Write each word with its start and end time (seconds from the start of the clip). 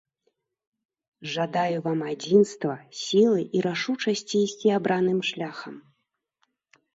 Жадаю 1.33 1.83
вам 1.87 1.99
адзінства, 2.13 2.77
сілы 3.01 3.45
і 3.59 3.61
рашучасці 3.67 4.35
ісці 4.49 4.73
абраным 4.79 5.19
шляхам. 5.31 5.75